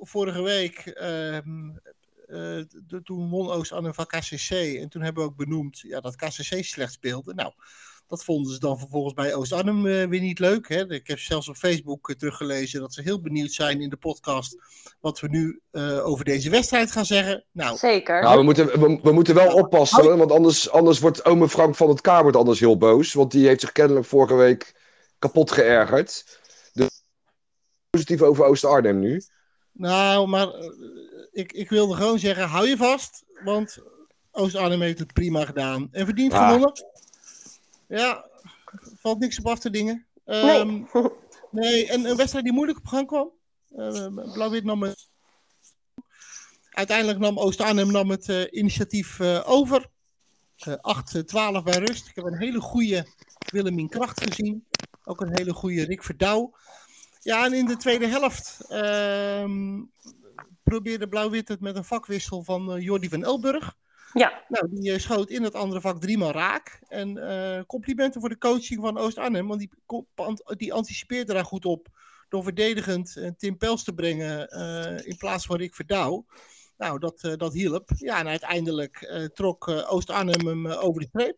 [0.00, 1.38] vorige week, uh,
[2.28, 2.64] uh,
[3.04, 4.50] toen won Oost-Arnhem van KCC.
[4.50, 7.34] En toen hebben we ook benoemd ja, dat KCC slecht speelde.
[7.34, 7.52] Nou,
[8.06, 10.68] dat vonden ze dan vervolgens bij Oost-Arnhem uh, weer niet leuk.
[10.68, 10.90] Hè?
[10.92, 14.56] Ik heb zelfs op Facebook teruggelezen dat ze heel benieuwd zijn in de podcast
[15.00, 15.60] wat we nu
[16.02, 17.44] over deze wedstrijd gaan zeggen.
[17.52, 18.22] Nou, Zeker.
[18.22, 21.88] Nou, we, moeten, we, we moeten wel oppassen, want anders, anders wordt ome Frank van
[21.88, 23.12] het Kamer anders heel boos.
[23.12, 24.74] Want die heeft zich kennelijk vorige week
[25.18, 26.39] kapot geërgerd
[27.90, 29.22] positief over Oost-Arnhem nu.
[29.72, 30.70] Nou, maar uh,
[31.32, 33.24] ik, ik wilde gewoon zeggen, hou je vast.
[33.44, 33.78] Want
[34.30, 35.88] Oost-Arnhem heeft het prima gedaan.
[35.92, 36.46] En verdient ah.
[36.46, 36.72] gewonnen.
[37.86, 38.26] Ja,
[39.00, 40.06] valt niks op af te dingen.
[40.26, 41.10] Um, nee.
[41.50, 43.30] nee, en een wedstrijd die moeilijk op gang kwam.
[43.76, 45.08] Uh, Blauw-wit nam het...
[46.70, 49.88] Uiteindelijk nam Oost-Arnhem nam het uh, initiatief uh, over.
[50.68, 50.72] 8-12
[51.64, 52.08] bij rust.
[52.08, 53.06] Ik heb een hele goede
[53.52, 54.66] Willemien Kracht gezien.
[55.04, 56.54] Ook een hele goede Rick Verdouw.
[57.22, 59.44] Ja, en in de tweede helft uh,
[60.62, 63.74] probeerde Blauw-Wit het met een vakwissel van uh, Jordi van Elburg.
[64.12, 64.44] Ja.
[64.48, 66.80] Nou, die uh, schoot in het andere vak driemaal raak.
[66.88, 69.70] En uh, complimenten voor de coaching van Oost-Arnhem, want die,
[70.56, 71.88] die anticipeerde daar goed op.
[72.28, 74.48] Door verdedigend Tim Pels te brengen
[75.06, 76.26] in plaats van Rick Verdouw.
[76.76, 77.90] Nou, dat, dat hielp.
[77.96, 81.36] Ja, en uiteindelijk trok Oost-Arnhem hem over de streep.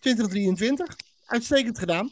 [0.00, 0.96] 2023.
[1.26, 2.10] Uitstekend gedaan.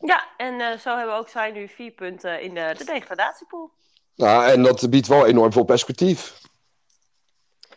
[0.00, 3.70] Ja, en uh, zo hebben ook zij nu vier punten in de, de degradatiepool.
[4.14, 6.40] Ja, en dat biedt wel enorm veel perspectief.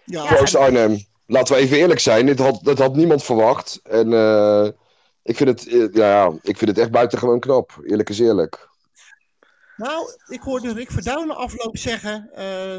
[0.04, 0.26] Ja.
[0.26, 1.06] Voor Oost Arnhem.
[1.26, 3.80] Laten we even eerlijk zijn, dit had, dat had niemand verwacht.
[3.84, 4.68] En uh,
[5.24, 8.70] ik, vind het, uh, ja, ik vind het echt buitengewoon knap, eerlijk is eerlijk.
[9.78, 12.30] Nou, ik hoorde Rick Verdouwen afloop zeggen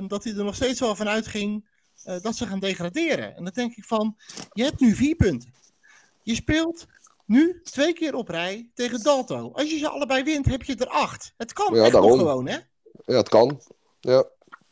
[0.09, 1.64] dat hij er nog steeds wel van uitging
[2.22, 3.37] dat ze gaan degraderen.
[3.37, 4.16] En dan denk ik van,
[4.52, 5.54] je hebt nu vier punten.
[6.22, 6.87] Je speelt
[7.26, 9.50] nu twee keer op rij tegen Dalto.
[9.52, 11.32] Als je ze allebei wint, heb je er acht.
[11.37, 12.56] Het kan ja, echt nog gewoon, hè?
[13.06, 13.60] Ja, het kan.
[14.00, 14.24] Ja.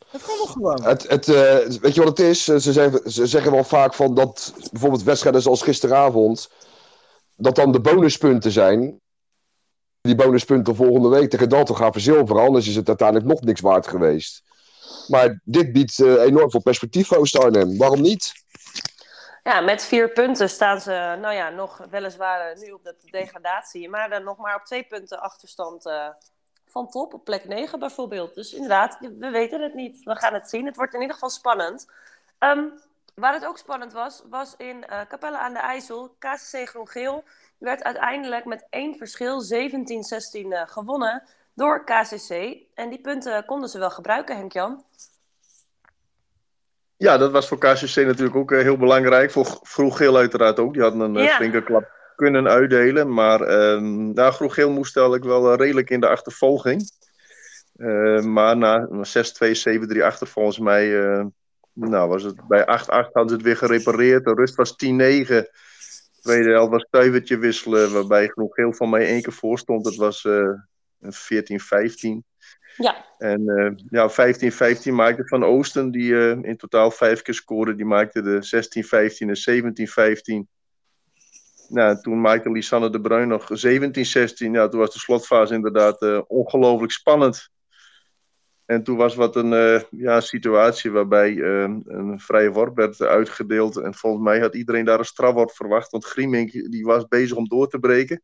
[0.07, 0.83] Het kan nog gewoon.
[0.83, 2.43] Het, het, uh, weet je wat het is?
[2.43, 6.49] Ze zeggen, ze zeggen wel vaak van dat bijvoorbeeld wedstrijden zoals gisteravond,
[7.35, 9.01] dat dan de bonuspunten zijn.
[10.01, 13.87] Die bonuspunten volgende week tegen Dalto gaan verzilveren, anders is het uiteindelijk nog niks waard
[13.87, 14.43] geweest.
[15.07, 17.77] Maar dit biedt uh, enorm veel perspectief voor Oost-Arnhem.
[17.77, 18.33] Waarom niet?
[19.43, 23.89] Ja, met vier punten staan ze, nou ja, nog weliswaar eh, nu op de degradatie,
[23.89, 26.07] maar dan nog maar op twee punten achterstand uh,
[26.65, 28.33] van top, op plek 9 bijvoorbeeld.
[28.33, 30.03] Dus inderdaad, we weten het niet.
[30.03, 30.65] We gaan het zien.
[30.65, 31.91] Het wordt in ieder geval spannend.
[32.39, 32.79] Um,
[33.15, 36.15] waar het ook spannend was, was in uh, aan de IJssel.
[36.19, 37.23] KCC Groen-Geel
[37.57, 39.47] werd uiteindelijk met één verschil 17-16
[40.33, 42.57] uh, gewonnen door KCC.
[42.73, 44.83] En die punten konden ze wel gebruiken, Henk-Jan.
[47.03, 49.31] Ja, dat was voor KCC natuurlijk ook uh, heel belangrijk.
[49.31, 50.73] Voor Vroeg-Geel uiteraard ook.
[50.73, 51.35] Die hadden een uh, ja.
[51.35, 53.13] flinke klap kunnen uitdelen.
[53.13, 53.81] Maar uh,
[54.13, 56.91] nou, Vroeg-Geel moest eigenlijk wel uh, redelijk in de achtervolging.
[58.21, 58.91] maar na 6-2,
[59.97, 60.87] 7-3 achter volgens mij
[61.73, 64.25] nou was het bij 8-8 hadden ze het weer gerepareerd.
[64.25, 64.75] De rust was 10-9.
[66.21, 69.83] Tweede helft was stuivertje wisselen, waarbij genoeg geel van mij één keer voor stond.
[69.83, 70.49] Dat was uh,
[71.05, 72.32] 14-15.
[72.77, 73.05] Ja.
[73.17, 77.85] En uh, ja, 15-15 maakte Van Oosten, die uh, in totaal vijf keer scoorde, die
[77.85, 78.39] maakte de
[79.11, 80.51] 16-15 en 17-15.
[81.67, 83.47] Nou, toen maakte Lisanne de Bruin nog 17-16.
[84.35, 87.51] Ja, toen was de slotfase inderdaad uh, ongelooflijk spannend.
[88.65, 93.77] En toen was wat een ja, situatie waarbij een vrije worp werd uitgedeeld.
[93.77, 95.91] En volgens mij had iedereen daar een strafwoord verwacht.
[95.91, 98.21] Want Griemink die was bezig om door te breken.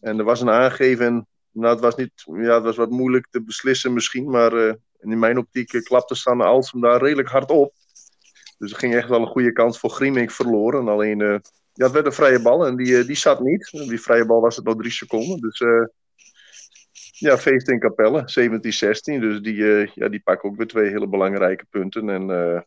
[0.00, 3.42] En er was een aangeven nou, het was, niet, ja, het was wat moeilijk te
[3.42, 7.74] beslissen misschien, maar uh, in mijn optiek uh, klapte Sanne Alsem daar redelijk hard op.
[8.58, 10.88] Dus er ging echt wel een goede kans voor Griemink verloren.
[10.88, 11.38] Alleen, uh,
[11.72, 13.70] ja, het werd een vrije bal en die, die zat niet.
[13.70, 15.40] Die vrije bal was het nog drie seconden.
[15.40, 15.62] Dus
[17.18, 19.20] ja, feest in Capelle, 17-16.
[19.20, 22.08] Dus die, ja, die pakken ook weer twee hele belangrijke punten.
[22.08, 22.64] En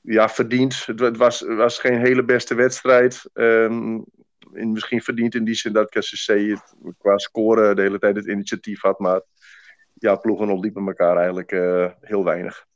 [0.00, 0.86] ja, verdiend.
[0.86, 3.30] Het, was, was geen hele beste wedstrijd.
[3.32, 4.04] Um,
[4.54, 6.56] in, misschien verdiend in die zin dat KCC
[6.98, 8.98] qua scoren de hele tijd het initiatief had.
[8.98, 9.20] Maar
[9.94, 12.66] ja, ploegen ontliepen elkaar eigenlijk uh, heel weinig.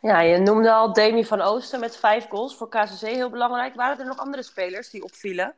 [0.00, 3.74] Ja, je noemde al Demi van Oosten met vijf goals voor KCC heel belangrijk.
[3.74, 5.54] Waren er nog andere spelers die opvielen?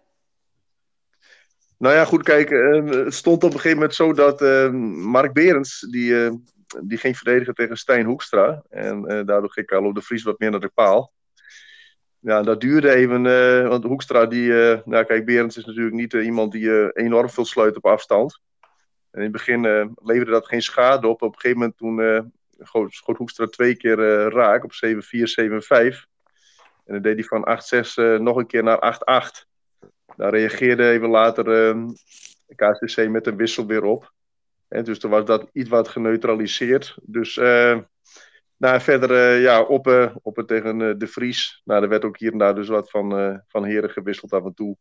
[1.78, 5.32] Nou ja, goed, kijk, uh, het stond op een gegeven moment zo dat uh, Mark
[5.32, 6.42] Berends, die,
[6.82, 8.62] die ging verdedigen tegen Stijn Hoekstra.
[8.70, 11.12] En daardoor ging Carlo de Vries wat meer naar de paal
[12.22, 13.24] ja, dat duurde even.
[13.24, 14.46] Uh, want Hoekstra, die.
[14.46, 18.40] Uh, nou, kijk, Berends is natuurlijk niet uh, iemand die enorm veel sluit op afstand.
[19.10, 19.62] En in het begin
[20.02, 21.22] leverde dat geen schade op.
[21.22, 22.32] Op een gegeven moment toen
[22.88, 23.96] schoot Hoekstra twee keer
[24.30, 24.96] raak op 7-4, 7-5.
[26.84, 28.98] En dan deed hij van 8-6 nog een keer naar
[29.44, 29.46] 8-8.
[30.16, 31.74] Daar reageerde even later
[32.54, 34.12] KCC met een wissel weer op.
[34.68, 36.96] En dus toen was dat iets wat geneutraliseerd.
[37.02, 37.40] Dus
[38.62, 41.62] nou, verder uh, ja, op, op tegen uh, De Vries.
[41.64, 44.54] Nou, er werd ook hier en daar dus wat van, van heren gewisseld af en
[44.54, 44.76] toe.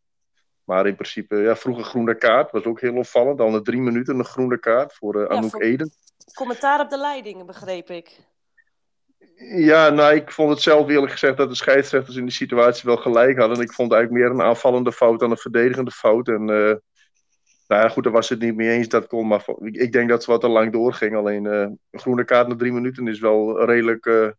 [0.64, 2.52] Maar in principe, ja, vroeger groene kaart.
[2.52, 3.38] Was ook heel opvallend.
[3.38, 5.92] Dan de drie minuten een groene kaart voor Anouk ja, Eden.
[6.34, 8.20] Commentaar op de leiding, begreep ik.
[9.56, 12.98] Ja, nou, ik vond het zelf eerlijk gezegd dat de scheidsrechters in die situatie wel
[12.98, 13.62] gelijk hadden.
[13.62, 16.28] Ik vond eigenlijk meer een aanvallende fout dan een verdedigende fout.
[16.28, 16.82] En
[17.72, 18.88] nou ja, goed, daar was het niet mee eens.
[18.88, 21.16] Dat kon, maar ik denk dat ze wat te lang doorging.
[21.16, 21.60] Alleen uh,
[21.92, 24.30] een groene kaart na drie minuten is wel redelijk uh,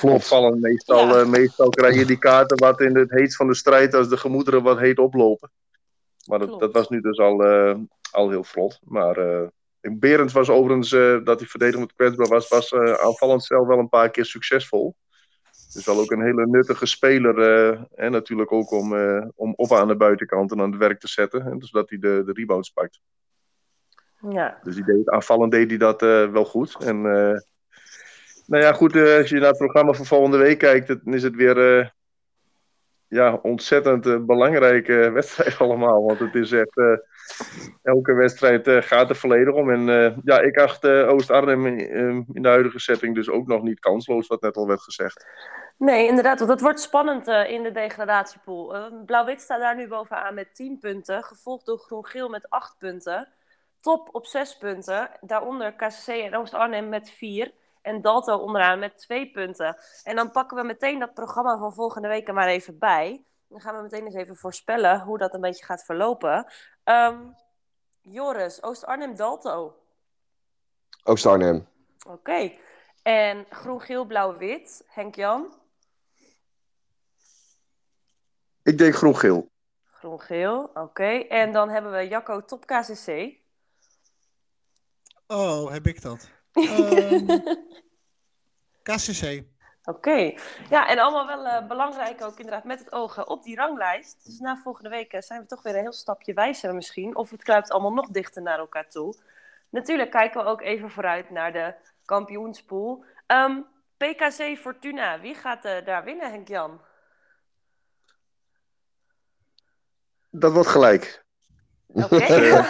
[0.00, 0.60] opvallend.
[0.60, 1.20] Meestal, ja.
[1.20, 4.16] uh, meestal krijg je die kaarten wat in het heet van de strijd als de
[4.16, 5.50] gemoederen wat heet oplopen.
[6.26, 7.42] Maar dat, dat was nu dus al,
[8.10, 8.80] al heel vlot.
[8.84, 9.18] Maar
[9.80, 10.90] Berends was overigens,
[11.24, 14.94] dat hij verdedigend kwetsbaar was, was aanvallend zelf wel een paar keer succesvol.
[15.72, 17.38] Dus wel ook een hele nuttige speler.
[17.38, 21.00] Uh, en natuurlijk ook om, uh, om op aan de buitenkant en aan het werk
[21.00, 21.46] te zetten.
[21.46, 23.00] En dus dat hij de, de rebounds pakt.
[24.30, 24.58] Ja.
[24.62, 26.76] Dus die deed, aanvallend deed hij dat uh, wel goed.
[26.84, 27.02] En
[28.46, 31.34] nou ja, goed, als je naar het programma van volgende week kijkt, dan is het
[31.34, 31.92] weer
[33.08, 36.04] ja, ontzettend belangrijke wedstrijd allemaal.
[36.06, 36.80] Want het is echt
[37.82, 39.70] elke wedstrijd gaat er volledig om.
[39.70, 41.78] En ja, ik acht Oost-Arnhem in,
[42.32, 45.26] in, de huidige setting dus ook nog niet kansloos, wat net al werd gezegd.
[45.76, 46.38] Nee, inderdaad.
[46.38, 48.74] Want dat wordt spannend in de degradatiepool.
[49.06, 53.28] Blauw-wit staat daar nu bovenaan met 10 punten, gevolgd door Groen-Geel met 8 punten.
[53.80, 55.10] Top op 6 punten.
[55.20, 57.52] Daaronder KCC en Oost-Arnhem met 4.
[57.88, 59.76] En Dalto onderaan met 2 punten.
[60.02, 63.24] En dan pakken we meteen dat programma van volgende week er maar even bij.
[63.48, 66.46] Dan gaan we meteen eens even voorspellen hoe dat een beetje gaat verlopen.
[66.84, 67.36] Um,
[68.00, 69.76] Joris, Oost-Arnhem-Dalto.
[71.02, 71.68] Oost-Arnhem.
[72.06, 72.14] Oké.
[72.14, 72.58] Okay.
[73.02, 75.54] En groen-geel-blauw-wit, Henk-Jan?
[78.62, 79.50] Ik denk groen-geel.
[79.84, 80.80] Groen-geel, oké.
[80.80, 81.26] Okay.
[81.26, 83.36] En dan hebben we Jacco Top KCC.
[85.26, 86.36] Oh, heb ik dat?
[86.58, 87.42] um,
[88.82, 89.44] KCC.
[89.88, 90.34] Oké,
[90.70, 94.24] ja, en allemaal wel uh, belangrijk ook inderdaad met het oog op die ranglijst.
[94.24, 97.16] Dus na volgende week uh, zijn we toch weer een heel stapje wijzer misschien.
[97.16, 99.14] Of het kruipt allemaal nog dichter naar elkaar toe.
[99.68, 103.04] Natuurlijk kijken we ook even vooruit naar de kampioenspool.
[103.26, 106.80] Um, PKC Fortuna, wie gaat uh, daar winnen, Henk-Jan?
[110.30, 111.24] Dat wordt gelijk.
[111.86, 112.14] Oké.
[112.14, 112.64] Okay.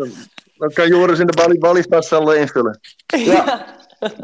[0.58, 2.80] Dan kan Joris in de ballie wel invullen.
[3.06, 3.76] Ja.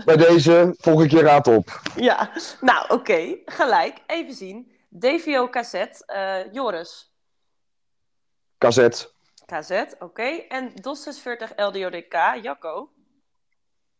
[0.04, 1.80] Bij deze volgende keer raad op.
[1.96, 3.42] Ja, nou oké, okay.
[3.44, 3.98] gelijk.
[4.06, 4.72] Even zien.
[4.88, 7.12] DVO cassette, uh, Joris.
[8.58, 9.12] Cassette.
[9.46, 10.04] Cassette, oké.
[10.04, 10.46] Okay.
[10.48, 12.90] En DOS 46 LDODK, Jacco.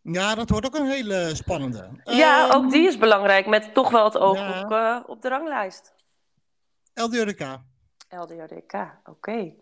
[0.02, 2.00] Ja, dat wordt ook een hele spannende.
[2.04, 4.60] Ja, um, ook die is belangrijk, met toch wel het oog ja.
[4.60, 5.94] op, uh, op de ranglijst.
[6.94, 7.58] LDODK.
[8.08, 9.00] LDODK, oké.
[9.04, 9.56] Okay.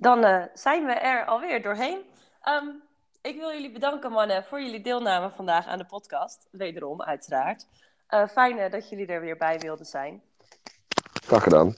[0.00, 1.98] Dan uh, zijn we er alweer doorheen.
[2.44, 2.82] Um,
[3.22, 6.48] ik wil jullie bedanken, mannen, voor jullie deelname vandaag aan de podcast.
[6.50, 7.66] Wederom, uiteraard.
[8.10, 10.22] Uh, fijn dat jullie er weer bij wilden zijn.
[11.26, 11.76] Graag gedaan.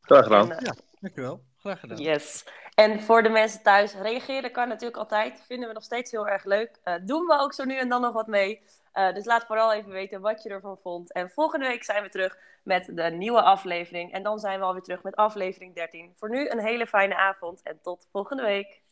[0.00, 0.52] Graag gedaan.
[0.52, 1.40] En, uh, ja, dankjewel.
[1.56, 1.98] Graag gedaan.
[1.98, 2.44] Yes.
[2.74, 5.40] En voor de mensen thuis, reageren kan natuurlijk altijd.
[5.46, 6.78] Vinden we nog steeds heel erg leuk.
[6.84, 8.62] Uh, doen we ook zo nu en dan nog wat mee.
[8.98, 11.12] Uh, dus laat vooral even weten wat je ervan vond.
[11.12, 14.12] En volgende week zijn we terug met de nieuwe aflevering.
[14.12, 16.12] En dan zijn we alweer terug met aflevering 13.
[16.14, 18.82] Voor nu een hele fijne avond en tot volgende week.